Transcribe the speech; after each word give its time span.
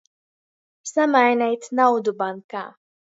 Samaineit 0.91 1.69
naudu 1.81 2.15
bankā. 2.25 2.65